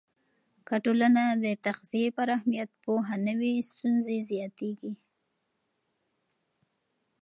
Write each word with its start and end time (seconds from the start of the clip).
که 0.67 0.75
ټولنه 0.85 1.23
د 1.43 1.45
تغذیې 1.65 2.07
پر 2.17 2.27
اهمیت 2.37 2.69
پوهه 2.83 3.15
نه 3.25 3.33
وي، 3.39 3.53
ستونزې 3.69 4.17
زیاتېږي. 4.29 4.93